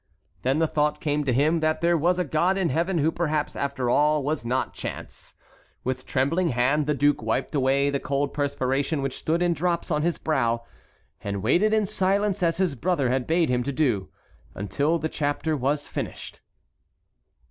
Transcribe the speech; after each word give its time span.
Then 0.41 0.57
the 0.57 0.65
thought 0.65 0.99
came 0.99 1.23
to 1.25 1.31
him 1.31 1.59
that 1.59 1.79
there 1.79 1.95
was 1.95 2.17
a 2.17 2.23
God 2.23 2.57
in 2.57 2.69
heaven 2.69 2.97
who 2.97 3.11
perhaps 3.11 3.55
after 3.55 3.87
all 3.87 4.23
was 4.23 4.43
not 4.43 4.73
chance. 4.73 5.35
With 5.83 6.07
trembling 6.07 6.49
hand 6.49 6.87
the 6.87 6.95
duke 6.95 7.21
wiped 7.21 7.53
away 7.53 7.91
the 7.91 7.99
cold 7.99 8.33
perspiration 8.33 9.03
which 9.03 9.15
stood 9.19 9.43
in 9.43 9.53
drops 9.53 9.91
on 9.91 10.01
his 10.01 10.17
brow, 10.17 10.63
and 11.23 11.43
waited 11.43 11.71
in 11.71 11.85
silence, 11.85 12.41
as 12.41 12.57
his 12.57 12.73
brother 12.73 13.09
had 13.09 13.27
bade 13.27 13.49
him 13.49 13.61
do, 13.61 14.09
until 14.55 14.97
the 14.97 15.07
chapter 15.07 15.55
was 15.55 15.87
finished. 15.87 16.41